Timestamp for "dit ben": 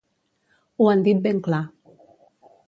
1.09-1.43